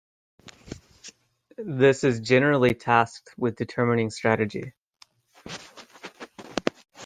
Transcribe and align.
This 1.59 2.03
is 2.03 2.21
generally 2.21 2.73
tasked 2.73 3.35
with 3.37 3.55
determining 3.55 4.09
strategy. 4.09 4.73